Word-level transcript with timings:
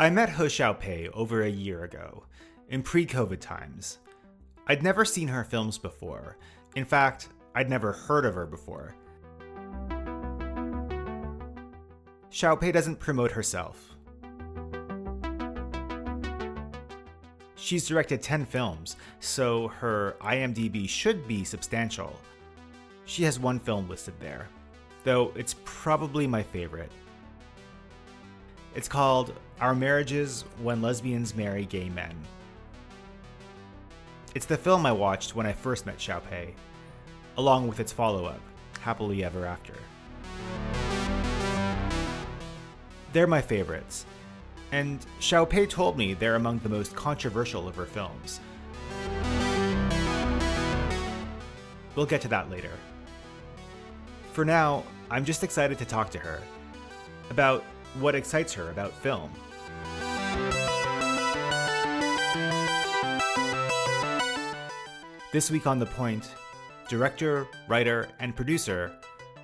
I 0.00 0.10
met 0.10 0.28
He 0.28 0.42
Xiaopei 0.42 1.08
over 1.14 1.42
a 1.42 1.48
year 1.48 1.84
ago, 1.84 2.24
in 2.68 2.82
pre 2.82 3.06
COVID 3.06 3.40
times. 3.40 3.98
I'd 4.66 4.82
never 4.82 5.04
seen 5.04 5.28
her 5.28 5.44
films 5.44 5.78
before. 5.78 6.36
In 6.74 6.84
fact, 6.84 7.28
I'd 7.54 7.70
never 7.70 7.92
heard 7.92 8.24
of 8.24 8.34
her 8.34 8.44
before. 8.44 8.94
Xiaopei 12.30 12.72
doesn't 12.72 12.98
promote 12.98 13.30
herself. 13.30 13.94
She's 17.54 17.86
directed 17.86 18.20
10 18.20 18.44
films, 18.44 18.96
so 19.20 19.68
her 19.68 20.16
IMDb 20.20 20.88
should 20.88 21.26
be 21.26 21.44
substantial. 21.44 22.18
She 23.06 23.22
has 23.22 23.38
one 23.38 23.58
film 23.58 23.88
listed 23.88 24.14
there, 24.20 24.48
though 25.04 25.32
it's 25.36 25.54
probably 25.64 26.26
my 26.26 26.42
favorite. 26.42 26.90
It's 28.74 28.88
called 28.88 29.32
Our 29.60 29.74
Marriages 29.74 30.44
When 30.62 30.82
Lesbians 30.82 31.36
Marry 31.36 31.66
Gay 31.66 31.88
Men. 31.90 32.16
It's 34.34 34.46
the 34.46 34.56
film 34.56 34.84
I 34.84 34.92
watched 34.92 35.36
when 35.36 35.46
I 35.46 35.52
first 35.52 35.86
met 35.86 35.98
Xiaopei, 35.98 36.52
along 37.36 37.68
with 37.68 37.78
its 37.78 37.92
follow 37.92 38.24
up, 38.24 38.40
Happily 38.80 39.22
Ever 39.22 39.46
After. 39.46 39.74
They're 43.12 43.28
my 43.28 43.42
favorites, 43.42 44.06
and 44.72 45.06
Xiaopei 45.20 45.70
told 45.70 45.96
me 45.96 46.14
they're 46.14 46.34
among 46.34 46.58
the 46.60 46.68
most 46.68 46.96
controversial 46.96 47.68
of 47.68 47.76
her 47.76 47.86
films. 47.86 48.40
We'll 51.94 52.06
get 52.06 52.22
to 52.22 52.28
that 52.28 52.50
later. 52.50 52.72
For 54.32 54.44
now, 54.44 54.82
I'm 55.14 55.24
just 55.24 55.44
excited 55.44 55.78
to 55.78 55.84
talk 55.84 56.10
to 56.10 56.18
her 56.18 56.42
about 57.30 57.62
what 58.00 58.16
excites 58.16 58.52
her 58.54 58.68
about 58.70 58.92
film. 58.94 59.30
This 65.30 65.52
week 65.52 65.68
on 65.68 65.78
The 65.78 65.86
Point, 65.86 66.34
director, 66.88 67.46
writer, 67.68 68.08
and 68.18 68.34
producer 68.34 68.90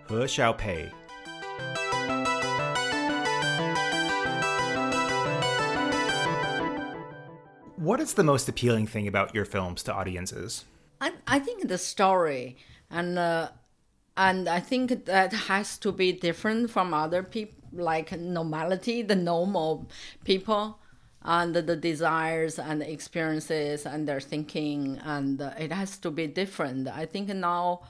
He 0.08 0.14
Xiaopei. 0.16 0.90
What 7.76 8.00
is 8.00 8.14
the 8.14 8.24
most 8.24 8.48
appealing 8.48 8.88
thing 8.88 9.06
about 9.06 9.36
your 9.36 9.44
films 9.44 9.84
to 9.84 9.94
audiences? 9.94 10.64
I, 11.00 11.12
I 11.28 11.38
think 11.38 11.68
the 11.68 11.78
story 11.78 12.56
and 12.90 13.16
uh, 13.16 13.50
and 14.20 14.50
I 14.50 14.60
think 14.60 15.06
that 15.06 15.32
has 15.32 15.78
to 15.78 15.92
be 15.92 16.12
different 16.12 16.70
from 16.70 16.92
other 16.92 17.22
people, 17.22 17.56
like 17.72 18.12
normality, 18.12 19.00
the 19.00 19.16
normal 19.16 19.88
people, 20.24 20.78
and 21.22 21.54
the 21.54 21.76
desires 21.76 22.58
and 22.58 22.82
experiences 22.82 23.86
and 23.86 24.06
their 24.06 24.20
thinking, 24.20 25.00
and 25.04 25.40
it 25.58 25.72
has 25.72 25.96
to 25.98 26.10
be 26.10 26.26
different. 26.26 26.86
I 26.88 27.06
think 27.06 27.28
now. 27.28 27.80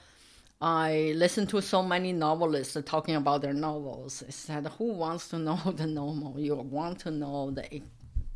I 0.63 1.15
listen 1.17 1.47
to 1.47 1.63
so 1.63 1.83
many 1.83 2.13
novelists 2.13 2.77
talking 2.85 3.17
about 3.17 3.41
their 3.41 3.55
novels. 3.55 4.21
It 4.21 4.35
said, 4.35 4.67
"Who 4.77 4.93
wants 4.93 5.29
to 5.31 5.39
know 5.39 5.57
the 5.81 5.87
normal? 5.87 6.39
You 6.39 6.55
want 6.57 6.99
to 7.01 7.11
know 7.11 7.51
the 7.51 7.81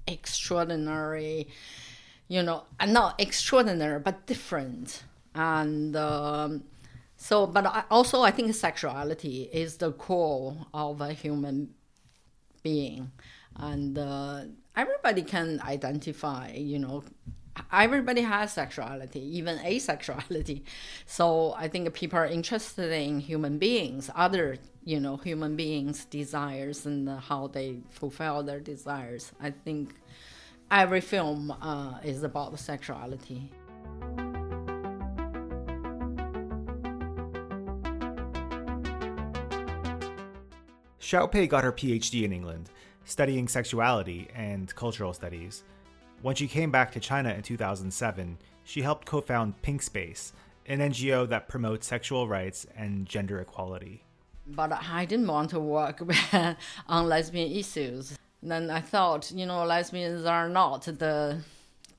extraordinary, 0.06 1.48
you 2.28 2.42
know, 2.42 2.62
not 2.86 3.20
extraordinary 3.20 4.00
but 4.00 4.26
different." 4.26 5.04
And 5.34 5.94
um, 5.96 6.64
so, 7.16 7.46
but 7.46 7.66
I, 7.66 7.84
also 7.90 8.22
I 8.22 8.30
think 8.30 8.54
sexuality 8.54 9.48
is 9.52 9.76
the 9.76 9.92
core 9.92 10.56
of 10.72 11.00
a 11.00 11.12
human 11.12 11.70
being, 12.62 13.12
and 13.56 13.96
uh, 13.98 14.42
everybody 14.76 15.22
can 15.22 15.60
identify. 15.60 16.52
You 16.52 16.78
know, 16.78 17.04
everybody 17.72 18.22
has 18.22 18.52
sexuality, 18.52 19.20
even 19.38 19.58
asexuality. 19.58 20.62
So 21.06 21.54
I 21.56 21.68
think 21.68 21.92
people 21.94 22.18
are 22.18 22.26
interested 22.26 22.90
in 22.92 23.20
human 23.20 23.58
beings, 23.58 24.10
other 24.14 24.58
you 24.84 25.00
know 25.00 25.16
human 25.16 25.56
beings' 25.56 26.04
desires 26.06 26.86
and 26.86 27.08
how 27.08 27.46
they 27.48 27.78
fulfill 27.90 28.42
their 28.42 28.60
desires. 28.60 29.32
I 29.40 29.50
think 29.50 29.94
every 30.70 31.00
film 31.00 31.50
uh, 31.50 31.98
is 32.02 32.22
about 32.22 32.58
sexuality. 32.58 33.50
Xiaopei 41.14 41.48
got 41.48 41.62
her 41.62 41.70
PhD 41.70 42.24
in 42.24 42.32
England, 42.32 42.70
studying 43.04 43.46
sexuality 43.46 44.26
and 44.34 44.74
cultural 44.74 45.12
studies. 45.12 45.62
When 46.22 46.34
she 46.34 46.48
came 46.48 46.72
back 46.72 46.90
to 46.90 46.98
China 46.98 47.32
in 47.32 47.42
2007, 47.42 48.36
she 48.64 48.82
helped 48.82 49.06
co 49.06 49.20
found 49.20 49.62
Pink 49.62 49.80
Space, 49.80 50.32
an 50.66 50.80
NGO 50.80 51.28
that 51.28 51.46
promotes 51.46 51.86
sexual 51.86 52.26
rights 52.26 52.66
and 52.76 53.06
gender 53.06 53.38
equality. 53.38 54.02
But 54.48 54.72
I 54.72 55.04
didn't 55.04 55.28
want 55.28 55.50
to 55.50 55.60
work 55.60 56.02
on 56.88 57.08
lesbian 57.08 57.52
issues. 57.52 58.18
Then 58.42 58.68
I 58.68 58.80
thought, 58.80 59.30
you 59.30 59.46
know, 59.46 59.64
lesbians 59.64 60.24
are 60.24 60.48
not 60.48 60.82
the 60.82 61.38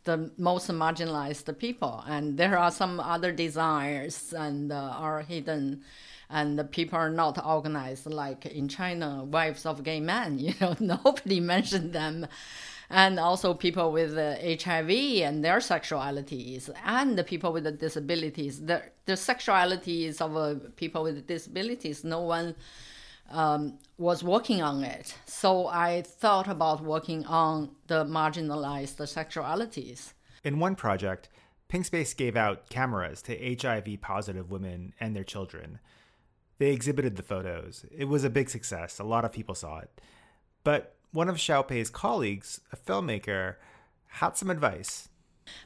the 0.05 0.31
most 0.37 0.69
marginalized 0.69 1.57
people, 1.57 2.03
and 2.07 2.37
there 2.37 2.57
are 2.57 2.71
some 2.71 2.99
other 2.99 3.31
desires 3.31 4.33
and 4.33 4.71
uh, 4.71 4.75
are 4.75 5.21
hidden 5.21 5.83
and 6.29 6.57
the 6.57 6.63
people 6.63 6.97
are 6.97 7.09
not 7.09 7.43
organized 7.45 8.05
like 8.07 8.45
in 8.45 8.67
China, 8.67 9.23
wives 9.23 9.65
of 9.65 9.83
gay 9.83 9.99
men. 9.99 10.39
You 10.45 10.53
know, 10.61 10.75
nobody 10.79 11.39
mentioned 11.39 11.93
them. 11.93 12.27
And 12.89 13.19
also 13.19 13.55
people 13.55 13.91
with 13.91 14.15
uh, 14.15 14.35
HIV 14.63 14.91
and 15.23 15.43
their 15.43 15.57
sexualities, 15.57 16.69
and 16.85 17.17
the 17.17 17.23
people 17.23 17.51
with 17.51 17.63
the 17.63 17.71
disabilities. 17.71 18.63
The, 18.63 18.83
the 19.05 19.13
sexualities 19.13 20.21
of 20.21 20.37
uh, 20.37 20.69
people 20.75 21.01
with 21.01 21.25
disabilities, 21.25 22.03
no 22.03 22.21
one 22.21 22.53
um, 23.29 23.79
was 23.97 24.23
working 24.23 24.61
on 24.61 24.83
it. 24.83 25.15
So 25.25 25.67
I 25.67 26.01
thought 26.01 26.47
about 26.47 26.83
working 26.83 27.25
on 27.25 27.71
the 27.87 28.05
marginalized 28.05 28.97
sexualities. 28.97 30.13
In 30.43 30.59
one 30.59 30.75
project, 30.75 31.29
Pink 31.67 31.85
Space 31.85 32.13
gave 32.13 32.35
out 32.35 32.69
cameras 32.69 33.21
to 33.23 33.57
HIV 33.59 34.01
positive 34.01 34.51
women 34.51 34.93
and 34.99 35.15
their 35.15 35.23
children. 35.23 35.79
They 36.57 36.71
exhibited 36.71 37.15
the 37.15 37.23
photos. 37.23 37.85
It 37.91 38.05
was 38.05 38.23
a 38.23 38.29
big 38.29 38.49
success. 38.49 38.99
A 38.99 39.03
lot 39.03 39.25
of 39.25 39.33
people 39.33 39.55
saw 39.55 39.79
it. 39.79 40.01
But 40.63 40.95
one 41.11 41.27
of 41.27 41.37
Xiaopei's 41.37 41.89
colleagues, 41.89 42.61
a 42.71 42.77
filmmaker, 42.77 43.55
had 44.07 44.37
some 44.37 44.49
advice. 44.49 45.09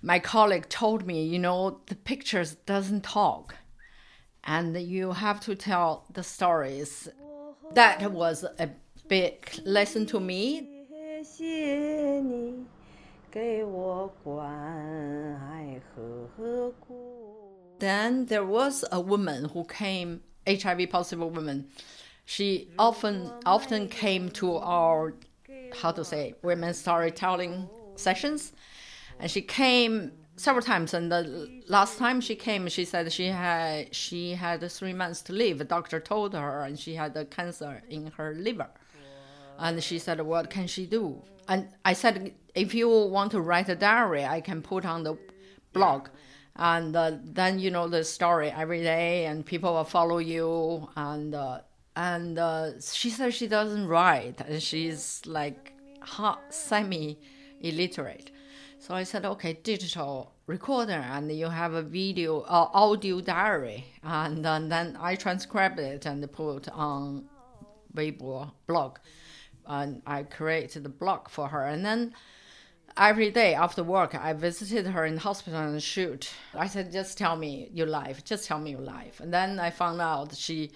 My 0.01 0.19
colleague 0.19 0.67
told 0.69 1.05
me, 1.05 1.23
you 1.23 1.39
know, 1.39 1.81
the 1.87 1.95
pictures 1.95 2.55
doesn't 2.55 3.03
talk 3.03 3.55
and 4.43 4.75
you 4.77 5.11
have 5.11 5.39
to 5.41 5.55
tell 5.55 6.05
the 6.11 6.23
stories. 6.23 7.07
That 7.73 8.11
was 8.11 8.43
a 8.43 8.69
big 9.07 9.47
lesson 9.63 10.05
to 10.07 10.19
me. 10.19 10.85
Then 17.79 18.25
there 18.25 18.45
was 18.45 18.85
a 18.91 18.99
woman 18.99 19.45
who 19.45 19.63
came 19.65 20.21
HIV 20.47 20.89
positive 20.89 21.19
woman, 21.19 21.67
she 22.25 22.69
often 22.77 23.31
often 23.45 23.87
came 23.87 24.29
to 24.31 24.57
our 24.57 25.13
how 25.81 25.91
to 25.91 26.03
say 26.03 26.35
women 26.41 26.73
storytelling 26.73 27.69
sessions, 27.95 28.53
and 29.19 29.29
she 29.29 29.41
came 29.41 30.11
several 30.39 30.63
times. 30.63 30.93
And 30.93 31.11
the 31.11 31.61
last 31.67 31.97
time 31.97 32.21
she 32.21 32.35
came, 32.35 32.67
she 32.69 32.85
said 32.85 33.11
she 33.11 33.27
had 33.27 33.93
she 33.93 34.33
had 34.33 34.59
three 34.71 34.93
months 34.93 35.21
to 35.23 35.33
live. 35.33 35.57
The 35.57 35.65
doctor 35.65 35.99
told 35.99 36.33
her, 36.33 36.61
and 36.61 36.79
she 36.79 36.95
had 36.95 37.15
a 37.15 37.25
cancer 37.25 37.81
in 37.89 38.07
her 38.17 38.33
liver. 38.33 38.69
And 39.57 39.83
she 39.83 39.99
said, 39.99 40.21
"What 40.21 40.49
can 40.49 40.67
she 40.67 40.85
do?" 40.85 41.21
And 41.47 41.69
I 41.83 41.93
said, 41.93 42.33
"If 42.55 42.73
you 42.73 42.89
want 42.89 43.31
to 43.31 43.41
write 43.41 43.69
a 43.69 43.75
diary, 43.75 44.25
I 44.25 44.39
can 44.41 44.61
put 44.61 44.85
on 44.85 45.03
the 45.03 45.17
blog." 45.73 46.09
and 46.59 46.93
uh, 46.95 47.11
then 47.23 47.57
you 47.57 47.71
know 47.71 47.87
the 47.87 48.03
story 48.03 48.51
every 48.51 48.81
day 48.81 49.25
and 49.25 49.45
people 49.45 49.73
will 49.73 49.85
follow 49.85 50.17
you 50.17 50.89
and 50.97 51.33
uh, 51.33 51.59
and 51.95 52.37
uh, 52.37 52.71
she 52.81 53.09
says 53.09 53.33
she 53.33 53.47
doesn't 53.47 53.87
write 53.87 54.41
and 54.41 54.61
she's 54.61 55.21
like 55.25 55.73
semi 56.49 57.17
illiterate 57.61 58.31
so 58.79 58.93
i 58.93 59.03
said 59.03 59.25
okay 59.25 59.53
digital 59.53 60.33
recorder 60.47 61.03
and 61.11 61.31
you 61.31 61.47
have 61.47 61.73
a 61.73 61.81
video 61.81 62.41
uh, 62.41 62.69
audio 62.73 63.21
diary 63.21 63.85
and, 64.03 64.45
and 64.45 64.71
then 64.71 64.97
i 64.99 65.15
transcribed 65.15 65.79
it 65.79 66.05
and 66.05 66.31
put 66.31 66.67
on 66.69 67.25
weibo 67.95 68.51
blog 68.67 68.97
and 69.67 70.01
i 70.07 70.23
created 70.23 70.83
the 70.83 70.89
blog 70.89 71.29
for 71.29 71.47
her 71.47 71.65
and 71.65 71.85
then 71.85 72.13
every 72.99 73.31
day 73.31 73.53
after 73.53 73.83
work, 73.83 74.13
I 74.13 74.33
visited 74.33 74.85
her 74.87 75.05
in 75.05 75.15
the 75.15 75.21
hospital 75.21 75.59
and 75.59 75.81
shoot. 75.81 76.31
I 76.53 76.67
said, 76.67 76.91
just 76.91 77.17
tell 77.17 77.35
me 77.35 77.69
your 77.73 77.87
life. 77.87 78.23
Just 78.23 78.45
tell 78.45 78.59
me 78.59 78.71
your 78.71 78.81
life. 78.81 79.19
And 79.19 79.33
then 79.33 79.59
I 79.59 79.69
found 79.69 80.01
out 80.01 80.35
she 80.35 80.71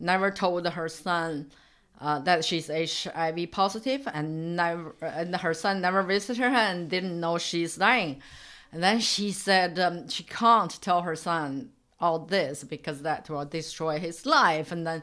never 0.00 0.30
told 0.30 0.66
her 0.66 0.88
son 0.88 1.50
uh, 2.00 2.20
that 2.20 2.44
she's 2.44 2.68
HIV 2.68 3.50
positive, 3.50 4.06
and 4.12 4.56
never, 4.56 4.94
and 5.00 5.34
her 5.36 5.54
son 5.54 5.80
never 5.80 6.02
visited 6.02 6.40
her 6.40 6.48
and 6.48 6.88
didn't 6.88 7.18
know 7.18 7.38
she's 7.38 7.76
dying. 7.76 8.22
And 8.72 8.82
then 8.82 9.00
she 9.00 9.32
said 9.32 9.78
um, 9.78 10.08
she 10.08 10.22
can't 10.22 10.80
tell 10.80 11.02
her 11.02 11.16
son 11.16 11.70
all 12.00 12.20
this 12.20 12.64
because 12.64 13.02
that 13.02 13.28
will 13.28 13.44
destroy 13.44 13.98
his 13.98 14.26
life. 14.26 14.70
And 14.70 14.86
then, 14.86 15.02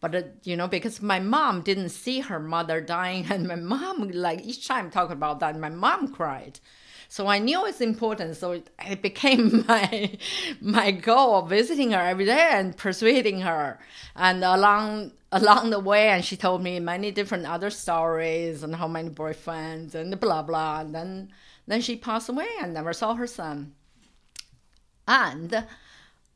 but 0.00 0.14
uh, 0.14 0.22
you 0.44 0.56
know, 0.56 0.68
because 0.68 1.02
my 1.02 1.18
mom 1.18 1.62
didn't 1.62 1.88
see 1.88 2.20
her 2.20 2.38
mother 2.38 2.80
dying, 2.80 3.26
and 3.30 3.48
my 3.48 3.56
mom 3.56 4.10
like 4.10 4.44
each 4.44 4.68
time 4.68 4.90
talk 4.90 5.10
about 5.10 5.40
that, 5.40 5.58
my 5.58 5.70
mom 5.70 6.08
cried. 6.08 6.60
So 7.08 7.28
I 7.28 7.38
knew 7.38 7.64
it's 7.66 7.80
important. 7.80 8.36
So 8.36 8.52
it, 8.52 8.70
it 8.84 9.02
became 9.02 9.64
my 9.68 10.16
my 10.60 10.90
goal 10.90 11.36
of 11.36 11.48
visiting 11.48 11.92
her 11.92 12.00
every 12.00 12.26
day 12.26 12.50
and 12.52 12.76
persuading 12.76 13.40
her. 13.40 13.78
And 14.14 14.44
along 14.44 15.12
along 15.40 15.70
the 15.70 15.80
way, 15.80 16.08
and 16.08 16.24
she 16.24 16.36
told 16.36 16.62
me 16.62 16.80
many 16.80 17.10
different 17.10 17.46
other 17.46 17.70
stories 17.70 18.62
and 18.62 18.74
how 18.76 18.88
many 18.88 19.10
boyfriends 19.10 19.94
and 19.94 20.18
blah 20.18 20.42
blah. 20.42 20.80
And 20.80 20.94
then 20.94 21.30
then 21.66 21.80
she 21.80 21.96
passed 21.96 22.28
away 22.28 22.48
and 22.60 22.74
never 22.74 22.92
saw 22.92 23.14
her 23.14 23.26
son. 23.26 23.74
And 25.08 25.66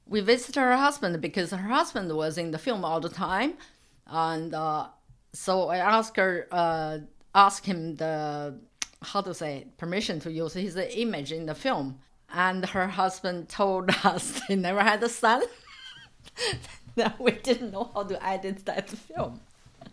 we 0.07 0.21
visited 0.21 0.57
her 0.57 0.77
husband 0.77 1.21
because 1.21 1.51
her 1.51 1.57
husband 1.57 2.15
was 2.17 2.39
in 2.39 2.51
the 2.51 2.59
film 2.59 2.85
all 2.85 3.01
the 3.01 3.09
time, 3.09 3.55
and 4.07 4.55
uh, 4.55 4.89
so 5.33 5.69
I 5.69 5.79
asked 5.79 6.17
her, 6.17 6.49
uh, 6.51 6.99
asked 7.35 7.67
him 7.67 7.97
the 7.97 8.59
how 9.03 9.23
to 9.23 9.33
say 9.33 9.67
permission 9.79 10.21
to 10.21 10.31
use 10.31 10.55
his 10.55 10.77
image 10.77 11.33
in 11.33 11.47
the 11.47 11.55
film. 11.55 11.99
And 12.33 12.65
her 12.67 12.87
husband 12.87 13.49
told 13.49 13.91
us 14.05 14.41
he 14.47 14.57
never 14.57 14.83
had 14.83 15.03
a 15.03 15.09
son. 15.09 15.43
that 17.01 17.19
we 17.19 17.33
didn't 17.33 17.73
know 17.73 17.91
how 17.95 18.03
to 18.05 18.17
edit 18.25 18.65
that 18.67 18.89
film. 18.89 19.33
Mm. 19.35 19.41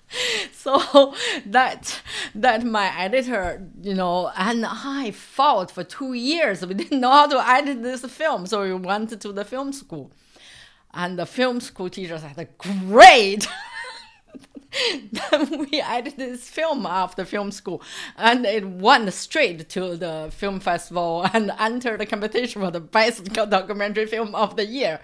So 0.51 1.13
that 1.45 2.01
that 2.35 2.63
my 2.63 2.87
editor, 2.97 3.65
you 3.81 3.93
know, 3.93 4.31
and 4.35 4.65
I 4.65 5.11
fought 5.11 5.71
for 5.71 5.83
two 5.83 6.13
years. 6.13 6.65
We 6.65 6.73
didn't 6.73 6.99
know 6.99 7.11
how 7.11 7.27
to 7.27 7.39
edit 7.49 7.83
this 7.83 8.03
film, 8.05 8.47
so 8.47 8.63
we 8.63 8.73
went 8.73 9.21
to 9.21 9.33
the 9.33 9.45
film 9.45 9.71
school, 9.73 10.11
and 10.93 11.17
the 11.17 11.25
film 11.25 11.59
school 11.61 11.89
teacher 11.89 12.17
said, 12.17 12.49
"Great." 12.57 13.47
then 15.11 15.59
we 15.59 15.81
edited 15.81 16.17
this 16.17 16.49
film 16.49 16.85
after 16.85 17.25
film 17.25 17.51
school, 17.51 17.81
and 18.17 18.45
it 18.45 18.67
went 18.67 19.11
straight 19.13 19.69
to 19.69 19.95
the 19.95 20.29
film 20.31 20.59
festival 20.59 21.27
and 21.33 21.51
entered 21.59 21.99
the 21.99 22.05
competition 22.05 22.61
for 22.61 22.71
the 22.71 22.79
best 22.79 23.25
documentary 23.33 24.05
film 24.05 24.35
of 24.35 24.55
the 24.55 24.65
year. 24.65 24.99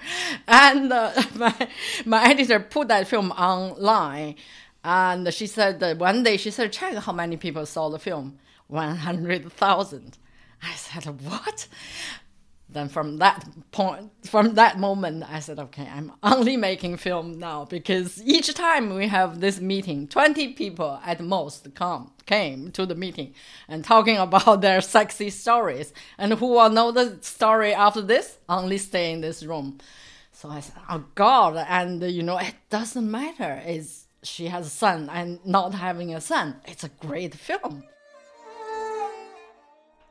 And 0.47 0.91
uh, 0.91 1.11
my 1.35 1.67
my 2.05 2.23
editor 2.29 2.59
put 2.59 2.87
that 2.89 3.07
film 3.07 3.31
online, 3.31 4.35
and 4.83 5.33
she 5.33 5.47
said 5.47 5.79
that 5.79 5.97
one 5.97 6.23
day 6.23 6.37
she 6.37 6.51
said, 6.51 6.71
check 6.71 6.95
how 6.95 7.13
many 7.13 7.37
people 7.37 7.65
saw 7.65 7.89
the 7.89 7.99
film, 7.99 8.39
one 8.67 8.97
hundred 8.97 9.51
thousand. 9.51 10.17
I 10.61 10.75
said, 10.75 11.21
what? 11.21 11.67
Then 12.73 12.89
from 12.89 13.17
that 13.17 13.47
point 13.71 14.11
from 14.25 14.55
that 14.55 14.79
moment 14.79 15.23
i 15.29 15.39
said 15.39 15.59
okay 15.59 15.87
i'm 15.93 16.11
only 16.23 16.57
making 16.57 16.97
film 16.97 17.39
now 17.39 17.65
because 17.65 18.21
each 18.23 18.53
time 18.53 18.93
we 18.95 19.07
have 19.07 19.39
this 19.39 19.59
meeting 19.59 20.07
20 20.07 20.53
people 20.53 20.99
at 21.05 21.21
most 21.21 21.73
come 21.75 22.11
came 22.25 22.71
to 22.71 22.85
the 22.85 22.95
meeting 22.95 23.33
and 23.67 23.83
talking 23.83 24.17
about 24.17 24.61
their 24.61 24.81
sexy 24.81 25.29
stories. 25.29 25.93
And 26.17 26.33
who 26.33 26.47
will 26.47 26.69
know 26.69 26.91
the 26.91 27.17
story 27.21 27.73
after 27.73 28.01
this? 28.01 28.37
Only 28.47 28.77
stay 28.77 29.11
in 29.11 29.21
this 29.21 29.43
room. 29.43 29.79
So 30.31 30.49
i 30.49 30.59
said 30.59 30.75
oh 30.89 31.05
god. 31.15 31.65
And 31.67 32.01
you 32.03 32.23
know 32.23 32.37
it 32.37 32.55
doesn't 32.69 33.09
matter. 33.09 33.61
Is 33.65 34.05
she 34.23 34.47
has 34.47 34.67
a 34.67 34.69
son 34.69 35.09
and 35.11 35.39
not 35.45 35.73
having 35.73 36.13
a 36.13 36.21
son. 36.21 36.55
It's 36.65 36.83
a 36.83 36.89
great 36.89 37.35
film 37.35 37.83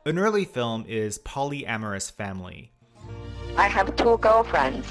an 0.05 0.19
early 0.19 0.43
film 0.43 0.83
is 0.85 1.17
Polyamorous 1.19 2.11
Family. 2.11 2.71
I 3.55 3.69
have 3.69 3.95
two 3.95 4.17
girlfriends. 4.17 4.85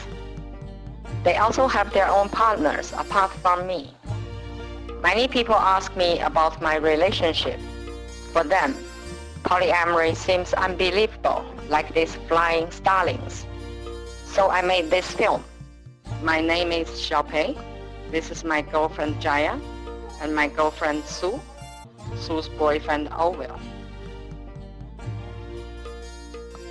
They 1.22 1.36
also 1.36 1.66
have 1.68 1.92
their 1.92 2.08
own 2.08 2.30
partners 2.30 2.92
apart 2.96 3.30
from 3.30 3.66
me. 3.66 3.94
Many 5.02 5.28
people 5.28 5.54
ask 5.54 5.94
me 5.96 6.20
about 6.20 6.62
my 6.62 6.76
relationship. 6.76 7.60
For 8.32 8.42
them, 8.42 8.74
polyamory 9.42 10.16
seems 10.16 10.54
unbelievable, 10.54 11.44
like 11.68 11.92
these 11.92 12.14
flying 12.28 12.70
starlings. 12.70 13.44
So 14.24 14.48
I 14.48 14.62
made 14.62 14.88
this 14.88 15.10
film. 15.10 15.44
My 16.22 16.40
name 16.40 16.72
is 16.72 16.88
Xiaopei. 16.88 17.60
This 18.10 18.30
is 18.30 18.44
my 18.44 18.62
girlfriend 18.62 19.20
Jaya 19.20 19.60
and 20.22 20.34
my 20.34 20.48
girlfriend 20.48 21.04
Sue, 21.04 21.38
Sue's 22.16 22.48
boyfriend 22.48 23.12
Orville. 23.12 23.60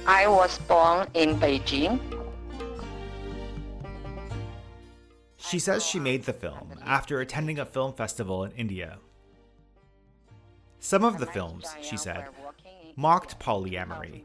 I 0.07 0.27
was 0.27 0.57
born 0.59 1.07
in 1.13 1.39
Beijing. 1.39 2.00
She 5.38 5.59
says 5.59 5.86
she 5.86 6.00
made 6.00 6.24
the 6.24 6.33
film 6.33 6.74
after 6.83 7.19
attending 7.19 7.59
a 7.59 7.65
film 7.65 7.94
festival 7.94 8.44
in 8.44 8.51
India. 8.53 8.98
Some 10.80 11.03
of 11.03 11.19
the 11.19 11.27
films, 11.27 11.75
she 11.81 11.98
said, 11.98 12.25
mocked 12.95 13.39
polyamory, 13.39 14.24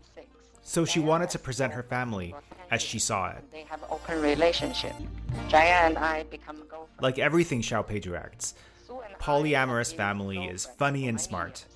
so 0.62 0.84
she 0.84 1.00
wanted 1.00 1.28
to 1.30 1.38
present 1.38 1.72
her 1.72 1.82
family 1.82 2.34
as 2.70 2.80
she 2.80 2.98
saw 2.98 3.30
it. 3.30 3.44
They 3.52 3.64
have 3.64 3.84
open 3.90 4.22
relationship. 4.22 4.94
Jaya 5.48 5.86
and 5.86 5.98
I 5.98 6.22
become 6.24 6.62
Like 7.00 7.18
everything 7.18 7.60
Xiaopei 7.60 8.00
directs, 8.00 8.54
polyamorous 9.20 9.94
family 9.94 10.46
is 10.46 10.64
funny 10.64 11.08
and 11.08 11.20
smart. 11.20 11.66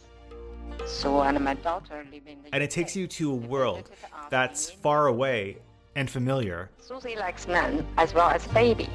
So 0.86 1.22
and 1.22 1.40
my 1.40 1.54
daughter 1.54 2.06
live 2.12 2.26
in 2.26 2.38
And 2.52 2.62
it 2.62 2.70
takes 2.70 2.96
you 2.96 3.06
to 3.06 3.32
a 3.32 3.34
world 3.34 3.90
that's 4.28 4.70
far 4.70 5.06
away 5.06 5.58
and 5.96 6.08
familiar. 6.08 6.70
Susie 6.78 7.16
likes 7.16 7.46
men 7.46 7.86
as 7.96 8.14
well 8.14 8.28
as 8.30 8.46
baby. 8.48 8.88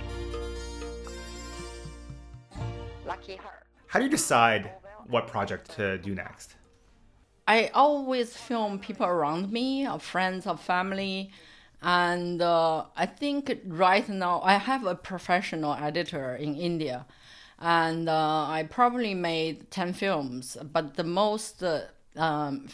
Lucky 3.05 3.35
her. 3.35 3.63
How 3.87 3.99
do 3.99 4.05
you 4.05 4.11
decide 4.11 4.71
what 5.07 5.27
project 5.27 5.71
to 5.75 5.97
do 5.99 6.15
next? 6.15 6.55
I 7.47 7.69
always 7.73 8.35
film 8.35 8.79
people 8.79 9.05
around 9.05 9.51
me, 9.51 9.87
or 9.87 9.99
friends 9.99 10.47
or 10.47 10.57
family. 10.57 11.31
And 11.81 12.41
uh, 12.41 12.85
I 12.95 13.05
think 13.05 13.59
right 13.67 14.07
now 14.09 14.41
I 14.41 14.57
have 14.57 14.85
a 14.85 14.95
professional 14.95 15.75
editor 15.75 16.35
in 16.35 16.55
India 16.55 17.05
and 17.59 18.09
uh, 18.09 18.47
I 18.47 18.67
probably 18.69 19.13
made 19.13 19.71
ten 19.71 19.93
films, 19.93 20.57
but 20.71 20.95
the 20.95 21.03
most 21.03 21.63
uh, 21.63 21.81
um, 22.15 22.67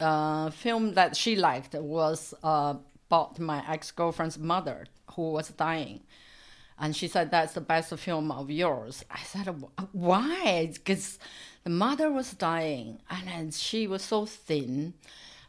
uh, 0.00 0.50
film 0.50 0.94
that 0.94 1.16
she 1.16 1.36
liked 1.36 1.74
was 1.74 2.34
uh, 2.42 2.74
about 3.08 3.38
my 3.38 3.62
ex 3.70 3.90
girlfriend's 3.90 4.38
mother 4.38 4.86
who 5.12 5.32
was 5.32 5.48
dying. 5.48 6.00
And 6.78 6.94
she 6.96 7.08
said, 7.08 7.30
That's 7.30 7.54
the 7.54 7.60
best 7.60 7.96
film 7.98 8.30
of 8.30 8.50
yours. 8.50 9.04
I 9.10 9.20
said, 9.20 9.46
Why? 9.92 10.70
Because 10.72 11.18
the 11.62 11.70
mother 11.70 12.10
was 12.10 12.32
dying 12.32 12.98
and 13.08 13.54
she 13.54 13.86
was 13.86 14.02
so 14.02 14.26
thin. 14.26 14.94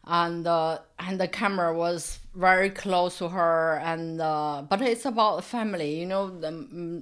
And 0.08 0.46
uh, 0.46 0.80
and 1.00 1.20
the 1.20 1.28
camera 1.28 1.76
was 1.76 2.20
very 2.36 2.70
close 2.70 3.18
to 3.18 3.30
her, 3.30 3.82
and 3.84 4.22
uh, 4.22 4.62
but 4.70 4.80
it's 4.80 5.04
about 5.04 5.44
family, 5.44 6.00
you 6.00 6.06
know. 6.06 6.30
The 6.30 6.50
mm, 6.50 7.02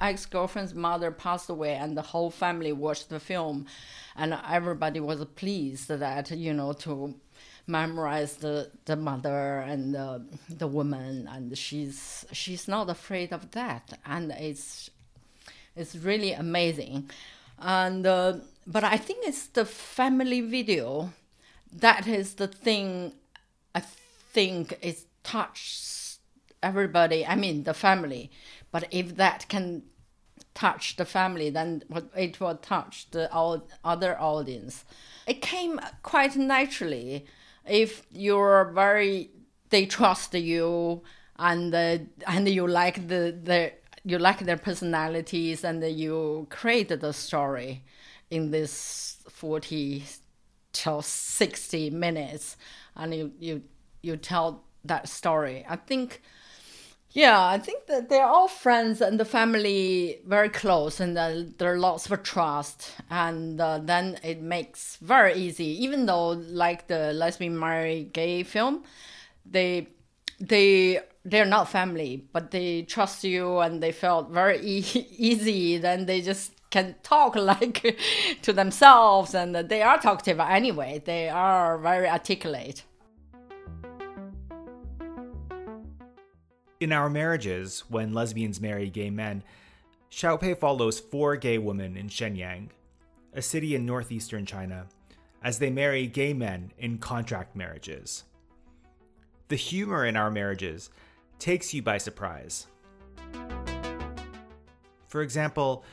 ex 0.00 0.26
girlfriend's 0.26 0.74
mother 0.74 1.10
passed 1.10 1.48
away, 1.48 1.74
and 1.74 1.96
the 1.96 2.02
whole 2.02 2.30
family 2.30 2.72
watched 2.72 3.08
the 3.08 3.20
film, 3.20 3.66
and 4.16 4.38
everybody 4.48 5.00
was 5.00 5.24
pleased 5.36 5.88
that 5.88 6.30
you 6.30 6.52
know 6.52 6.72
to 6.72 7.14
memorize 7.66 8.36
the 8.36 8.70
the 8.86 8.96
mother 8.96 9.58
and 9.58 9.94
the, 9.94 10.24
the 10.48 10.66
woman, 10.66 11.28
and 11.30 11.56
she's 11.56 12.24
she's 12.32 12.66
not 12.66 12.90
afraid 12.90 13.32
of 13.32 13.50
that, 13.52 13.98
and 14.04 14.32
it's 14.32 14.90
it's 15.76 15.94
really 15.96 16.32
amazing, 16.32 17.10
and 17.58 18.06
uh, 18.06 18.34
but 18.66 18.84
I 18.84 18.96
think 18.96 19.26
it's 19.26 19.46
the 19.46 19.64
family 19.64 20.40
video 20.40 21.12
that 21.72 22.06
is 22.06 22.34
the 22.34 22.48
thing 22.48 23.12
I 23.74 23.80
think 23.80 24.78
is 24.82 25.06
touched 25.22 26.18
everybody. 26.62 27.24
I 27.24 27.36
mean 27.36 27.64
the 27.64 27.74
family 27.74 28.30
but 28.72 28.86
if 28.90 29.16
that 29.16 29.46
can 29.48 29.82
touch 30.54 30.96
the 30.96 31.04
family, 31.04 31.50
then 31.50 31.82
it 32.16 32.40
will 32.40 32.56
touch 32.56 33.10
the 33.10 33.32
other 33.84 34.20
audience. 34.20 34.84
It 35.26 35.40
came 35.40 35.80
quite 36.02 36.36
naturally. 36.36 37.26
If 37.66 38.02
you're 38.10 38.72
very, 38.74 39.30
they 39.70 39.86
trust 39.86 40.34
you, 40.34 41.02
and 41.38 41.74
and 41.74 42.48
you 42.48 42.66
like 42.66 43.08
the 43.08 43.38
the 43.42 43.72
you 44.04 44.18
like 44.18 44.44
their 44.44 44.56
personalities, 44.56 45.64
and 45.64 45.82
you 45.84 46.46
create 46.50 46.88
the 46.88 47.12
story 47.12 47.84
in 48.30 48.50
this 48.50 49.16
forty 49.28 50.04
till 50.72 51.02
sixty 51.02 51.90
minutes, 51.90 52.56
and 52.96 53.14
you 53.14 53.32
you 53.38 53.62
you 54.02 54.16
tell 54.16 54.64
that 54.84 55.08
story. 55.08 55.64
I 55.68 55.76
think 55.76 56.22
Yeah, 57.12 57.44
I 57.44 57.58
think 57.58 57.86
that 57.86 58.08
they're 58.08 58.24
all 58.26 58.46
friends 58.46 59.00
and 59.00 59.18
the 59.18 59.24
family 59.24 60.20
very 60.26 60.48
close, 60.48 61.00
and 61.00 61.18
uh, 61.18 61.42
there 61.58 61.72
are 61.74 61.78
lots 61.78 62.08
of 62.08 62.22
trust, 62.22 62.92
and 63.10 63.60
uh, 63.60 63.78
then 63.78 64.18
it 64.22 64.40
makes 64.40 64.96
very 64.96 65.34
easy. 65.34 65.82
Even 65.82 66.06
though, 66.06 66.28
like 66.28 66.86
the 66.86 67.12
lesbian 67.12 67.58
marry 67.58 68.04
gay 68.12 68.44
film, 68.44 68.84
they 69.44 69.88
they 70.38 71.00
they're 71.24 71.44
not 71.46 71.68
family, 71.68 72.24
but 72.32 72.52
they 72.52 72.82
trust 72.82 73.24
you 73.24 73.58
and 73.58 73.82
they 73.82 73.92
felt 73.92 74.30
very 74.30 74.60
e- 74.64 75.06
easy. 75.18 75.78
Then 75.78 76.06
they 76.06 76.20
just 76.20 76.52
can 76.70 76.94
talk 77.02 77.34
like 77.52 77.98
to 78.42 78.52
themselves, 78.52 79.34
and 79.34 79.56
they 79.56 79.82
are 79.82 79.98
talkative 79.98 80.38
anyway. 80.38 81.02
They 81.04 81.28
are 81.28 81.76
very 81.78 82.08
articulate. 82.08 82.84
In 86.80 86.92
Our 86.92 87.10
Marriages, 87.10 87.84
when 87.90 88.14
lesbians 88.14 88.58
marry 88.58 88.88
gay 88.88 89.10
men, 89.10 89.42
Xiaopei 90.10 90.56
follows 90.56 90.98
four 90.98 91.36
gay 91.36 91.58
women 91.58 91.94
in 91.94 92.08
Shenyang, 92.08 92.70
a 93.34 93.42
city 93.42 93.74
in 93.74 93.84
northeastern 93.84 94.46
China, 94.46 94.86
as 95.44 95.58
they 95.58 95.68
marry 95.68 96.06
gay 96.06 96.32
men 96.32 96.72
in 96.78 96.96
contract 96.96 97.54
marriages. 97.54 98.24
The 99.48 99.56
humor 99.56 100.06
in 100.06 100.16
Our 100.16 100.30
Marriages 100.30 100.88
takes 101.38 101.74
you 101.74 101.82
by 101.82 101.98
surprise. 101.98 102.66
For 105.06 105.20
example, 105.20 105.84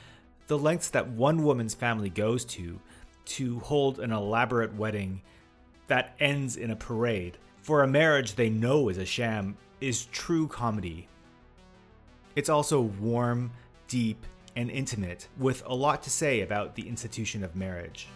the 0.47 0.57
lengths 0.57 0.89
that 0.91 1.09
one 1.09 1.43
woman's 1.43 1.73
family 1.73 2.09
goes 2.09 2.45
to 2.45 2.79
to 3.25 3.59
hold 3.59 3.99
an 3.99 4.13
elaborate 4.13 4.73
wedding 4.73 5.21
that 5.87 6.15
ends 6.21 6.55
in 6.55 6.71
a 6.71 6.77
parade 6.77 7.37
for 7.61 7.83
a 7.83 7.87
marriage 7.87 8.35
they 8.35 8.49
know 8.49 8.87
is 8.87 8.97
a 8.97 9.05
sham 9.05 9.57
is 9.81 10.05
true 10.05 10.47
comedy. 10.47 11.07
It's 12.35 12.49
also 12.49 12.81
warm, 12.81 13.51
deep, 13.87 14.25
and 14.55 14.71
intimate, 14.71 15.27
with 15.37 15.63
a 15.65 15.73
lot 15.75 16.01
to 16.03 16.09
say 16.09 16.41
about 16.41 16.75
the 16.75 16.87
institution 16.87 17.43
of 17.43 17.55
marriage. 17.55 18.07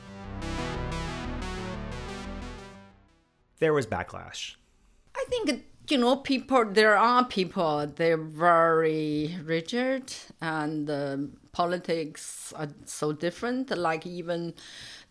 There 3.60 3.74
was 3.74 3.86
backlash. 3.86 4.56
I 5.16 5.24
think 5.30 5.66
you 5.90 5.98
know 5.98 6.16
people. 6.16 6.66
There 6.66 6.98
are 6.98 7.26
people. 7.26 7.86
They're 7.96 8.18
very 8.18 9.38
rigid, 9.44 10.14
and 10.42 10.90
uh, 10.90 11.18
politics 11.52 12.54
are 12.56 12.70
so 12.86 13.12
different. 13.12 13.76
Like 13.78 14.08
even 14.08 14.56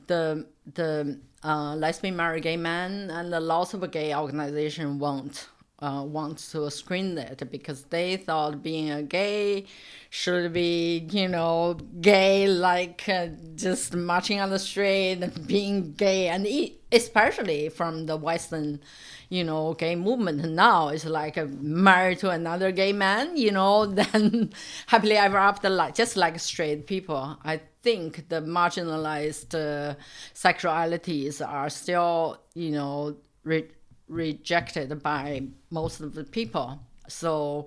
the 0.09 0.47
the 0.75 1.21
uh, 1.45 1.77
lesbian 1.77 2.17
married 2.17 2.43
gay 2.43 2.57
man 2.57 3.11
and 3.11 3.33
the 3.33 3.41
lots 3.41 3.73
of 3.73 3.83
a 3.83 3.89
gay 3.89 4.15
organization 4.15 4.99
won't 4.99 5.49
uh, 5.81 6.05
want 6.07 6.39
to 6.39 6.71
screen 6.71 7.17
it 7.17 7.43
because 7.51 7.85
they 7.85 8.17
thought 8.17 8.63
being 8.63 8.91
a 8.91 9.03
gay 9.03 9.65
should 10.11 10.53
be, 10.53 11.07
you 11.11 11.29
know, 11.29 11.75
gay 12.01 12.47
like 12.47 13.09
uh, 13.09 13.29
just 13.55 13.95
marching 13.95 14.41
on 14.41 14.51
the 14.51 14.59
street 14.59 15.19
and 15.23 15.47
being 15.47 15.93
gay, 15.93 16.29
and 16.29 16.47
especially 16.93 17.69
from 17.69 18.07
the 18.07 18.17
Western, 18.17 18.81
you 19.29 19.45
know, 19.45 19.75
gay 19.75 19.95
movement 19.95 20.45
now 20.51 20.89
it's 20.89 21.05
like 21.05 21.37
married 21.61 22.19
to 22.19 22.31
another 22.31 22.73
gay 22.73 22.93
man, 22.93 23.37
you 23.37 23.51
know, 23.51 23.87
then 23.87 24.51
happily 24.87 25.17
ever 25.17 25.39
after, 25.39 25.71
like 25.71 25.95
just 25.95 26.17
like 26.17 26.39
straight 26.41 26.87
people. 26.87 27.39
I 27.45 27.61
think 27.83 28.29
the 28.29 28.43
marginalized 28.43 29.55
uh, 29.55 29.95
sexualities 30.35 31.47
are 31.47 31.71
still, 31.71 32.41
you 32.55 32.71
know. 32.73 33.17
Re- 33.43 33.71
rejected 34.11 35.03
by 35.03 35.45
most 35.71 36.01
of 36.01 36.15
the 36.15 36.25
people. 36.25 36.81
So, 37.09 37.67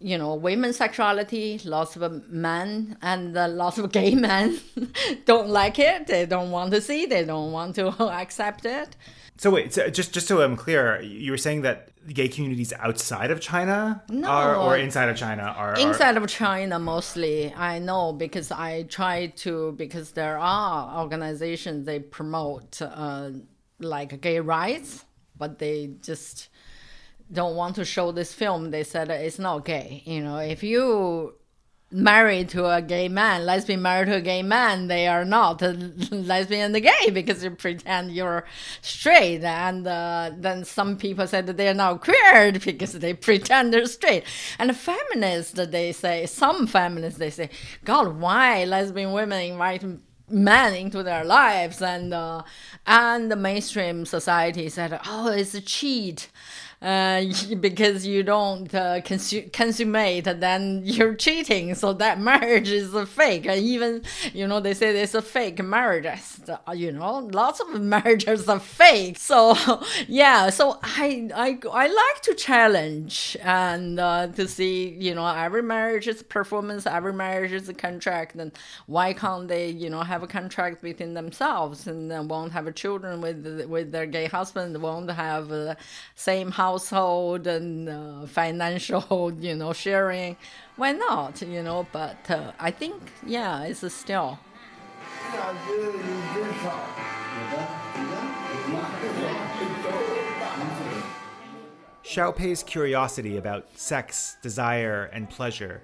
you 0.00 0.16
know, 0.18 0.34
women's 0.34 0.76
sexuality, 0.76 1.60
lots 1.64 1.94
of 1.96 2.28
men 2.28 2.96
and 3.02 3.36
uh, 3.36 3.48
lots 3.48 3.78
of 3.78 3.92
gay 3.92 4.14
men 4.28 4.58
don't 5.26 5.48
like 5.48 5.78
it. 5.78 6.06
They 6.06 6.26
don't 6.26 6.50
want 6.50 6.72
to 6.72 6.80
see. 6.80 7.06
They 7.06 7.24
don't 7.24 7.52
want 7.52 7.76
to 7.76 7.88
accept 8.02 8.64
it. 8.64 8.96
So 9.36 9.50
wait, 9.50 9.72
so 9.72 9.88
just 9.88 10.12
just 10.12 10.26
so 10.26 10.42
I'm 10.42 10.54
clear, 10.54 11.00
you 11.00 11.30
were 11.30 11.38
saying 11.38 11.62
that 11.62 11.88
the 12.04 12.12
gay 12.12 12.28
communities 12.28 12.74
outside 12.78 13.30
of 13.30 13.40
China 13.40 14.02
no, 14.10 14.28
are, 14.28 14.54
or 14.54 14.76
inside 14.76 15.08
of 15.08 15.16
China 15.16 15.44
are 15.44 15.74
inside 15.78 16.18
are... 16.18 16.22
of 16.22 16.28
China 16.28 16.78
mostly. 16.78 17.50
I 17.54 17.78
know 17.78 18.12
because 18.12 18.50
I 18.50 18.82
try 18.82 19.28
to 19.36 19.72
because 19.72 20.12
there 20.12 20.36
are 20.38 21.00
organizations 21.00 21.86
they 21.86 22.00
promote 22.00 22.82
uh, 22.82 23.30
like 23.78 24.20
gay 24.20 24.40
rights 24.40 25.06
but 25.40 25.58
they 25.58 25.90
just 26.02 26.50
don't 27.32 27.56
want 27.56 27.74
to 27.76 27.84
show 27.84 28.12
this 28.12 28.32
film. 28.32 28.70
They 28.70 28.84
said 28.84 29.10
it's 29.10 29.40
not 29.40 29.64
gay. 29.64 30.02
You 30.04 30.22
know, 30.22 30.38
if 30.38 30.62
you 30.62 31.34
married 31.92 32.48
to 32.50 32.66
a 32.68 32.80
gay 32.80 33.08
man, 33.08 33.44
lesbian 33.44 33.82
married 33.82 34.06
to 34.06 34.16
a 34.16 34.20
gay 34.20 34.42
man, 34.42 34.86
they 34.86 35.08
are 35.08 35.24
not 35.24 35.60
lesbian 36.10 36.74
and 36.74 36.84
gay 36.84 37.10
because 37.10 37.42
you 37.42 37.50
pretend 37.50 38.12
you're 38.12 38.44
straight. 38.80 39.42
And 39.42 39.86
uh, 39.86 40.30
then 40.36 40.64
some 40.64 40.96
people 40.96 41.26
said 41.26 41.46
that 41.46 41.56
they 41.56 41.68
are 41.68 41.74
now 41.74 41.96
queer 41.96 42.52
because 42.64 42.92
they 42.92 43.14
pretend 43.14 43.72
they're 43.72 43.86
straight. 43.86 44.24
And 44.58 44.76
feminists, 44.76 45.52
they 45.52 45.92
say, 45.92 46.26
some 46.26 46.66
feminists, 46.66 47.18
they 47.18 47.30
say, 47.30 47.50
God, 47.84 48.20
why 48.20 48.64
lesbian 48.64 49.12
women 49.12 49.52
invite 49.52 49.82
men 50.30 50.74
into 50.74 51.02
their 51.02 51.24
lives 51.24 51.82
and 51.82 52.14
uh, 52.14 52.42
and 52.86 53.30
the 53.30 53.36
mainstream 53.36 54.06
society 54.06 54.68
said 54.68 54.98
oh 55.06 55.28
it's 55.28 55.54
a 55.54 55.60
cheat 55.60 56.30
uh, 56.82 57.24
because 57.60 58.06
you 58.06 58.22
don't 58.22 58.74
uh, 58.74 59.00
consu- 59.00 59.52
consummate, 59.52 60.24
then 60.24 60.82
you're 60.84 61.14
cheating. 61.14 61.74
So 61.74 61.92
that 61.94 62.20
marriage 62.30 62.70
is 62.70 62.94
a 62.94 63.06
fake. 63.06 63.46
And 63.46 63.62
even, 63.62 64.02
you 64.32 64.46
know, 64.46 64.60
they 64.60 64.74
say 64.74 64.96
it's 64.98 65.14
a 65.14 65.22
fake 65.22 65.62
marriage. 65.62 66.06
You 66.74 66.92
know, 66.92 67.18
lots 67.18 67.60
of 67.60 67.80
marriages 67.80 68.48
are 68.48 68.60
fake. 68.60 69.18
So, 69.18 69.56
yeah, 70.08 70.50
so 70.50 70.78
I, 70.82 71.28
I, 71.34 71.58
I 71.70 71.86
like 71.86 72.22
to 72.22 72.34
challenge 72.34 73.36
and 73.42 74.00
uh, 74.00 74.28
to 74.28 74.48
see, 74.48 74.88
you 74.88 75.14
know, 75.14 75.26
every 75.26 75.62
marriage 75.62 76.08
is 76.08 76.22
performance, 76.22 76.86
every 76.86 77.12
marriage 77.12 77.52
is 77.52 77.68
a 77.68 77.74
contract. 77.74 78.36
And 78.36 78.52
why 78.86 79.12
can't 79.12 79.48
they, 79.48 79.68
you 79.68 79.90
know, 79.90 80.00
have 80.00 80.22
a 80.22 80.26
contract 80.26 80.82
between 80.82 81.14
themselves 81.14 81.86
and 81.86 82.10
won't 82.30 82.52
have 82.52 82.70
children 82.74 83.20
with, 83.20 83.66
with 83.68 83.92
their 83.92 84.06
gay 84.06 84.26
husband, 84.26 84.80
won't 84.80 85.10
have 85.10 85.48
the 85.48 85.76
same 86.14 86.50
house 86.50 86.69
household 86.70 87.46
and 87.46 87.88
uh, 87.88 88.26
financial, 88.26 89.32
you 89.40 89.54
know, 89.54 89.72
sharing. 89.72 90.36
Why 90.76 90.92
not? 90.92 91.42
You 91.42 91.62
know, 91.62 91.86
but 91.92 92.30
uh, 92.30 92.52
I 92.58 92.70
think 92.70 92.96
yeah, 93.26 93.64
it's 93.64 93.84
still. 93.92 94.38
Xiaopei's 102.04 102.62
curiosity 102.64 103.36
about 103.36 103.66
sex, 103.78 104.36
desire, 104.42 105.04
and 105.12 105.30
pleasure, 105.30 105.80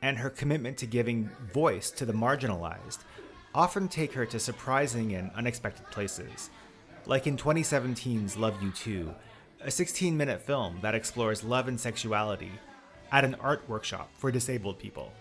and 0.00 0.16
her 0.18 0.30
commitment 0.30 0.78
to 0.78 0.86
giving 0.86 1.30
voice 1.52 1.90
to 1.90 2.06
the 2.06 2.12
marginalized, 2.12 3.00
often 3.54 3.88
take 3.88 4.12
her 4.12 4.24
to 4.24 4.38
surprising 4.38 5.14
and 5.14 5.30
unexpected 5.34 5.84
places. 5.90 6.48
Like 7.04 7.26
in 7.26 7.36
2017's 7.36 8.36
Love 8.36 8.62
You 8.62 8.70
Too, 8.70 9.14
a 9.60 9.70
16 9.70 10.16
minute 10.16 10.40
film 10.40 10.78
that 10.82 10.94
explores 10.94 11.42
love 11.42 11.68
and 11.68 11.80
sexuality 11.80 12.52
at 13.10 13.24
an 13.24 13.34
art 13.40 13.68
workshop 13.68 14.08
for 14.14 14.30
disabled 14.30 14.78
people. 14.78 15.12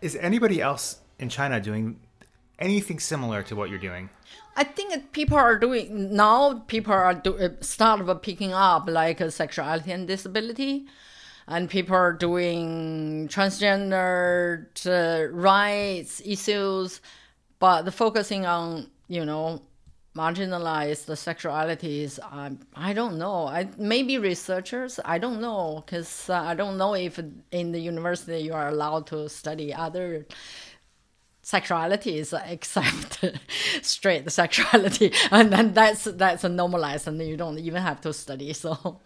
Is 0.00 0.16
anybody 0.16 0.62
else 0.62 0.98
in 1.18 1.28
China 1.28 1.60
doing 1.60 2.00
anything 2.58 2.98
similar 2.98 3.42
to 3.44 3.54
what 3.54 3.68
you're 3.68 3.78
doing? 3.78 4.08
I 4.56 4.64
think 4.64 5.12
people 5.12 5.36
are 5.36 5.58
doing 5.58 6.16
now. 6.16 6.64
People 6.66 6.94
are 6.94 7.14
do, 7.14 7.36
uh, 7.36 7.50
start 7.60 8.22
picking 8.22 8.52
up 8.52 8.88
like 8.88 9.20
sexuality 9.30 9.92
and 9.92 10.08
disability, 10.08 10.86
and 11.46 11.68
people 11.68 11.94
are 11.94 12.14
doing 12.14 13.28
transgender 13.28 14.66
uh, 14.86 15.30
rights 15.32 16.22
issues 16.24 17.00
but 17.60 17.82
the 17.82 17.92
focusing 17.92 18.44
on 18.46 18.90
you 19.06 19.24
know 19.24 19.62
marginalized 20.16 21.06
sexualities 21.06 22.18
um, 22.32 22.58
i 22.74 22.92
don't 22.92 23.16
know. 23.16 23.46
I 23.46 23.68
maybe 23.78 24.18
researchers 24.18 24.98
i 25.04 25.18
don't 25.18 25.40
know 25.40 25.84
because 25.86 26.28
uh, 26.28 26.34
i 26.34 26.54
don't 26.54 26.76
know 26.76 26.94
if 26.94 27.20
in 27.52 27.70
the 27.70 27.78
university 27.78 28.40
you 28.40 28.52
are 28.52 28.68
allowed 28.68 29.06
to 29.08 29.28
study 29.28 29.72
other 29.72 30.26
sexualities 31.44 32.38
except 32.46 33.24
straight 33.82 34.30
sexuality. 34.30 35.12
And 35.30 35.52
then 35.52 35.74
that's 35.74 36.04
that's 36.04 36.44
a 36.44 36.48
normalized 36.48 37.08
and 37.08 37.20
you 37.22 37.36
don't 37.36 37.58
even 37.58 37.82
have 37.82 38.00
to 38.02 38.12
study 38.12 38.52
so 38.52 39.00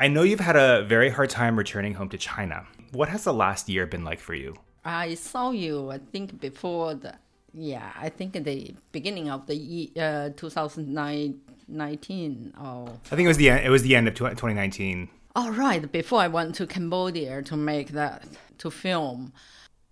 I 0.00 0.08
know 0.08 0.22
you've 0.22 0.40
had 0.40 0.56
a 0.56 0.82
very 0.84 1.10
hard 1.10 1.28
time 1.28 1.58
returning 1.58 1.92
home 1.92 2.08
to 2.08 2.16
China. 2.16 2.66
What 2.92 3.10
has 3.10 3.24
the 3.24 3.34
last 3.34 3.68
year 3.68 3.86
been 3.86 4.02
like 4.02 4.18
for 4.18 4.32
you? 4.32 4.56
I 4.82 5.12
saw 5.12 5.50
you, 5.50 5.90
I 5.90 5.98
think, 5.98 6.40
before 6.40 6.94
the, 6.94 7.16
yeah, 7.52 7.92
I 7.94 8.08
think 8.08 8.32
the 8.32 8.74
beginning 8.92 9.28
of 9.28 9.46
the 9.46 9.92
uh, 10.00 10.30
2019 10.36 12.54
Oh. 12.58 12.88
I 12.88 13.14
think 13.14 13.26
it 13.26 13.28
was 13.28 13.36
the 13.36 13.50
end, 13.50 13.66
it 13.66 13.68
was 13.68 13.82
the 13.82 13.94
end 13.94 14.08
of 14.08 14.14
2019. 14.14 15.10
All 15.36 15.52
right, 15.52 15.92
before 15.92 16.22
I 16.22 16.28
went 16.28 16.54
to 16.54 16.66
Cambodia 16.66 17.42
to 17.42 17.56
make 17.58 17.90
that 17.90 18.26
to 18.56 18.70
film, 18.70 19.34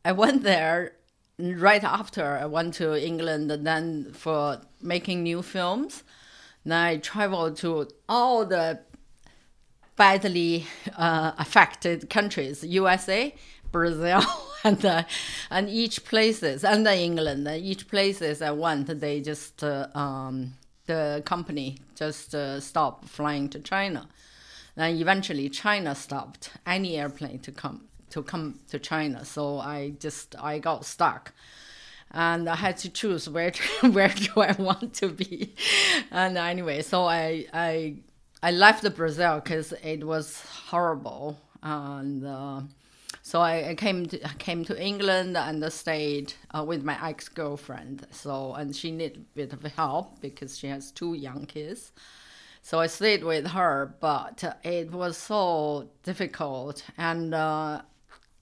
I 0.07 0.13
went 0.13 0.43
there 0.43 0.95
right 1.39 1.85
after 1.85 2.39
I 2.39 2.47
went 2.47 2.73
to 2.75 2.97
England 2.97 3.51
then 3.51 4.11
for 4.15 4.63
making 4.81 5.23
new 5.23 5.43
films. 5.43 6.03
Then 6.65 6.79
I 6.79 6.97
traveled 6.97 7.59
to 7.59 7.91
all 8.09 8.47
the 8.47 8.81
badly 9.99 10.65
uh, 10.97 11.33
affected 11.37 12.09
countries, 12.09 12.65
USA, 12.65 13.35
Brazil, 13.71 14.23
and 14.65 14.83
uh, 14.87 15.03
and 15.51 15.69
each 15.69 16.05
places, 16.05 16.65
and 16.65 16.87
England. 16.87 17.47
Each 17.49 17.87
places 17.87 18.41
I 18.41 18.53
went, 18.53 18.87
they 19.01 19.21
just 19.21 19.63
uh, 19.63 19.89
um, 19.95 20.55
the 20.87 21.23
company 21.27 21.79
just 21.95 22.35
uh, 22.35 22.61
stopped 22.61 23.09
flying 23.09 23.51
to 23.51 23.59
China. 23.59 24.09
Then 24.77 24.97
eventually 24.97 25.49
China 25.51 25.95
stopped 25.95 26.51
any 26.65 26.97
airplane 26.97 27.41
to 27.41 27.53
come 27.53 27.89
to 28.11 28.23
come 28.23 28.61
to 28.69 28.79
China. 28.79 29.25
So 29.25 29.59
I 29.59 29.91
just 29.99 30.37
I 30.41 30.61
got 30.61 30.85
stuck, 30.85 31.35
and 32.13 32.49
I 32.49 32.55
had 32.55 32.77
to 32.79 32.89
choose 32.89 33.29
where 33.29 33.53
where 33.81 34.09
do 34.09 34.41
I 34.41 34.53
want 34.53 34.95
to 34.95 35.09
be. 35.09 35.57
And 36.13 36.39
anyway, 36.39 36.83
so 36.83 37.05
I 37.05 37.47
I 37.53 37.97
I 38.43 38.53
left 38.53 38.95
Brazil 38.95 39.41
because 39.41 39.73
it 39.83 40.05
was 40.05 40.41
horrible, 40.69 41.39
and 41.63 42.25
uh, 42.25 42.61
so 43.23 43.41
I, 43.41 43.75
came 43.75 44.07
to 44.07 44.19
came 44.39 44.65
to 44.67 44.81
England 44.81 45.37
and 45.37 45.73
stayed 45.73 46.35
uh, 46.57 46.65
with 46.65 46.85
my 46.85 46.97
ex 47.09 47.29
girlfriend. 47.29 48.07
So 48.11 48.55
and 48.55 48.75
she 48.75 48.93
needed 48.93 49.17
a 49.17 49.37
bit 49.37 49.53
of 49.53 49.63
help 49.63 50.21
because 50.21 50.57
she 50.57 50.69
has 50.69 50.93
two 50.93 51.15
young 51.15 51.47
kids. 51.47 51.93
So 52.63 52.79
I 52.79 52.87
stayed 52.87 53.25
with 53.25 53.49
her, 53.49 53.95
but 54.01 54.45
it 54.63 54.93
was 54.93 55.17
so 55.17 55.89
difficult, 56.05 56.85
and 56.97 57.35
uh, 57.35 57.83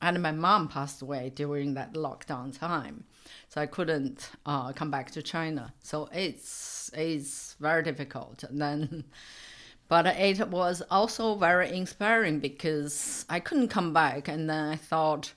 and 0.02 0.22
my 0.22 0.32
mom 0.32 0.68
passed 0.68 1.00
away 1.00 1.32
during 1.34 1.74
that 1.74 1.94
lockdown 1.94 2.56
time, 2.56 3.04
so 3.48 3.60
I 3.60 3.66
couldn't 3.66 4.30
uh, 4.44 4.72
come 4.72 4.90
back 4.90 5.10
to 5.12 5.22
China. 5.22 5.72
So 5.82 6.08
it's 6.12 6.90
it's 6.94 7.56
very 7.60 7.82
difficult. 7.82 8.44
And 8.44 8.60
then, 8.60 9.04
but 9.88 10.06
it 10.06 10.48
was 10.48 10.82
also 10.90 11.34
very 11.36 11.76
inspiring 11.76 12.40
because 12.40 13.24
I 13.28 13.40
couldn't 13.40 13.68
come 13.68 13.92
back, 13.92 14.28
and 14.28 14.48
then 14.50 14.68
I 14.68 14.76
thought 14.76 15.32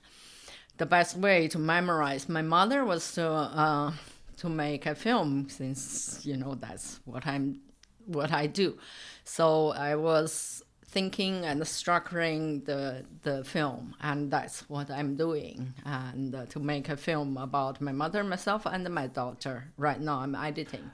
the 0.78 0.86
best 0.86 1.16
way 1.16 1.46
to 1.48 1.58
memorize 1.58 2.28
my 2.28 2.42
mother 2.42 2.84
was 2.84 3.12
to 3.12 3.26
uh, 3.28 3.92
to 4.38 4.48
make 4.48 4.86
a 4.86 4.94
film, 4.94 5.48
since 5.48 6.24
you 6.24 6.36
know 6.36 6.54
that's 6.54 7.00
what 7.04 7.26
I'm 7.26 7.60
what 8.06 8.32
I 8.32 8.46
do. 8.46 8.78
So 9.24 9.68
I 9.70 9.94
was 9.94 10.62
thinking 10.90 11.44
and 11.44 11.62
structuring 11.62 12.64
the 12.64 13.04
the 13.22 13.44
film, 13.44 13.94
and 14.00 14.30
that's 14.30 14.68
what 14.68 14.90
I'm 14.90 15.16
doing. 15.16 15.72
And 15.84 16.34
uh, 16.34 16.46
to 16.46 16.58
make 16.58 16.88
a 16.88 16.96
film 16.96 17.36
about 17.36 17.80
my 17.80 17.92
mother, 17.92 18.24
myself, 18.24 18.66
and 18.66 18.88
my 18.90 19.06
daughter. 19.06 19.72
Right 19.76 20.00
now, 20.00 20.18
I'm 20.20 20.34
editing. 20.34 20.90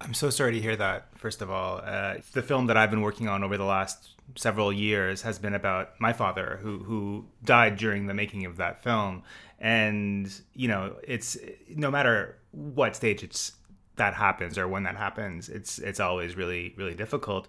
I'm 0.00 0.14
so 0.14 0.30
sorry 0.30 0.52
to 0.52 0.60
hear 0.60 0.76
that. 0.76 1.08
First 1.16 1.42
of 1.42 1.50
all, 1.50 1.80
uh, 1.84 2.16
the 2.32 2.42
film 2.42 2.66
that 2.66 2.76
I've 2.76 2.90
been 2.90 3.02
working 3.02 3.28
on 3.28 3.44
over 3.44 3.56
the 3.56 3.64
last 3.64 4.10
several 4.34 4.72
years 4.72 5.22
has 5.22 5.38
been 5.38 5.54
about 5.54 6.00
my 6.00 6.12
father, 6.12 6.58
who 6.62 6.78
who 6.78 7.26
died 7.44 7.76
during 7.76 8.06
the 8.06 8.14
making 8.14 8.44
of 8.46 8.56
that 8.56 8.82
film. 8.82 9.22
And 9.60 10.28
you 10.54 10.68
know, 10.68 10.96
it's 11.02 11.38
no 11.70 11.90
matter 11.90 12.38
what 12.50 12.96
stage 12.96 13.22
it's 13.22 13.52
that 13.96 14.12
happens 14.12 14.58
or 14.58 14.68
when 14.68 14.82
that 14.82 14.96
happens, 14.96 15.48
it's 15.48 15.78
it's 15.78 16.00
always 16.00 16.36
really 16.36 16.74
really 16.76 16.94
difficult. 16.94 17.48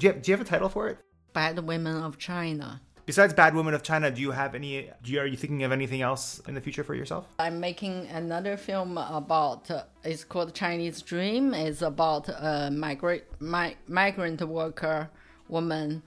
Do 0.00 0.06
you 0.06 0.12
have, 0.14 0.22
do 0.22 0.30
you 0.30 0.38
have 0.38 0.46
a 0.46 0.48
title 0.48 0.70
for 0.70 0.88
it? 0.88 0.96
Bad 1.34 1.58
Women 1.58 2.02
of 2.02 2.16
China. 2.16 2.80
Besides 3.04 3.34
Bad 3.34 3.54
Women 3.54 3.74
of 3.74 3.82
China, 3.82 4.10
do 4.10 4.22
you 4.22 4.30
have 4.30 4.54
any? 4.54 4.88
Do 5.02 5.12
you, 5.12 5.20
are 5.20 5.26
you 5.26 5.36
thinking 5.36 5.62
of 5.62 5.72
anything 5.72 6.00
else 6.00 6.40
in 6.48 6.54
the 6.54 6.60
future 6.62 6.82
for 6.82 6.94
yourself? 6.94 7.26
I'm 7.38 7.60
making 7.60 8.06
another 8.06 8.56
film 8.56 8.96
about. 8.96 9.70
Uh, 9.70 9.82
it's 10.02 10.24
called 10.24 10.54
Chinese 10.54 11.02
Dream. 11.02 11.52
It's 11.52 11.82
about 11.82 12.30
a 12.30 12.70
migrant 12.72 13.24
mi- 13.40 13.76
migrant 13.88 14.40
worker 14.40 15.10
woman 15.50 16.02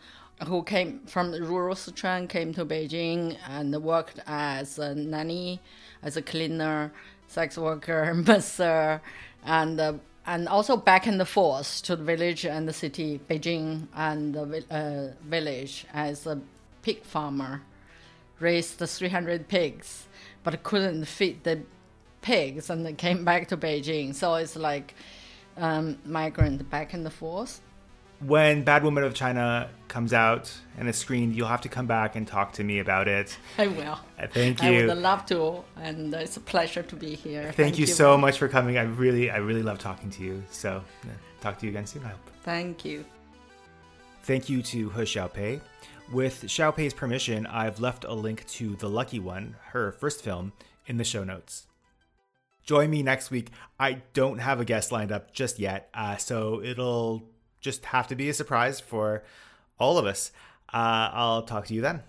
who 0.48 0.64
came 0.64 1.02
from 1.06 1.32
rural 1.32 1.76
Sichuan, 1.76 2.28
came 2.28 2.52
to 2.56 2.66
Beijing 2.66 3.38
and 3.48 3.76
worked 3.76 4.20
as 4.26 4.80
a 4.80 4.96
nanny, 4.96 5.62
as 6.02 6.18
a 6.18 6.24
cleaner, 6.24 6.92
sex 7.28 7.60
worker, 7.60 8.12
masseur, 8.28 9.04
and 9.46 9.80
uh, 9.80 9.94
and 10.26 10.48
also 10.48 10.78
back 10.78 11.06
and 11.06 11.20
the 11.20 11.26
forth 11.26 11.82
to 11.84 11.96
the 11.96 12.04
village 12.04 12.46
and 12.46 12.68
the 12.68 12.74
city, 12.74 13.20
Beijing 13.30 13.88
and 13.96 14.34
the 14.34 14.64
uh, 14.70 15.14
village 15.28 15.86
as 15.94 16.26
a 16.26 16.40
pig 16.82 17.04
farmer, 17.04 17.62
raised 18.40 18.80
300 18.80 19.48
pigs, 19.48 20.08
but 20.44 20.64
couldn't 20.64 21.06
feed 21.06 21.44
the 21.44 21.62
pigs 22.22 22.70
and 22.70 22.98
came 22.98 23.26
back 23.26 23.48
to 23.50 23.58
Beijing. 23.58 24.16
So 24.16 24.36
it's 24.36 24.56
like 24.56 24.96
um, 25.58 25.98
migrant 26.06 26.70
back 26.70 26.94
and 26.94 27.12
forth 27.12 27.62
when 28.26 28.64
Bad 28.64 28.84
Woman 28.84 29.04
of 29.04 29.14
China 29.14 29.70
comes 29.88 30.14
out 30.14 30.52
and 30.78 30.88
is 30.88 30.98
screened, 30.98 31.36
you'll 31.36 31.48
have 31.48 31.62
to 31.62 31.70
come 31.70 31.86
back 31.86 32.16
and 32.16 32.28
talk 32.28 32.54
to 32.54 32.64
me 32.64 32.80
about 32.80 33.08
it. 33.08 33.38
I 33.58 33.68
will. 33.68 34.00
Uh, 34.20 34.28
thank 34.28 34.62
you. 34.64 34.84
I 34.84 34.86
would 34.88 34.98
love 34.98 35.26
to, 35.28 35.64
and 35.78 36.14
it's 36.14 36.38
a 36.38 36.40
pleasure 36.40 36.84
to 36.84 36.96
be 36.96 37.16
here. 37.16 37.44
Thank, 37.44 37.56
Thank 37.56 37.78
you, 37.78 37.86
you, 37.86 37.94
so 37.94 38.18
much 38.18 38.38
for 38.38 38.48
coming. 38.48 38.78
I 38.78 38.84
really, 38.84 39.30
I 39.30 39.38
really 39.38 39.64
love 39.64 39.80
talking 39.80 40.10
to 40.12 40.24
you. 40.24 40.44
So, 40.50 40.84
yeah, 41.06 41.12
talk 41.42 41.60
to 41.60 41.66
you 41.66 41.72
again 41.72 41.86
soon. 41.86 42.04
I 42.06 42.10
hope. 42.10 42.30
Thank 42.44 42.86
you. 42.86 43.06
Thank 44.24 44.50
you 44.50 44.62
to 44.64 44.90
He 44.90 45.02
Xiaopei. 45.02 45.60
With 46.12 46.44
Xiaopei's 46.44 46.94
permission, 46.94 47.46
I've 47.48 47.80
left 47.80 48.06
a 48.06 48.14
link 48.14 48.46
to 48.48 48.76
The 48.76 48.90
Lucky 48.90 49.20
One, 49.20 49.56
her 49.72 49.92
first 49.94 50.22
film, 50.22 50.54
in 50.86 50.98
the 50.98 51.04
show 51.04 51.24
notes. 51.24 51.68
Join 52.66 52.90
me 52.90 53.04
next 53.04 53.32
week. 53.32 53.50
I 53.80 54.04
don't 54.14 54.40
have 54.40 54.62
a 54.62 54.66
guest 54.66 54.92
lined 54.92 55.12
up 55.12 55.34
just 55.34 55.60
yet, 55.60 55.90
uh, 55.94 56.16
so 56.16 56.62
it'll 56.64 57.24
just 57.64 57.86
have 57.86 58.08
to 58.10 58.16
be 58.16 58.30
a 58.30 58.34
surprise 58.34 58.80
for 58.80 59.24
all 59.80 59.98
of 59.98 60.06
us. 60.06 60.32
Uh, 60.72 61.10
I'll 61.14 61.42
talk 61.44 61.66
to 61.68 61.74
you 61.74 61.82
then. 61.82 62.04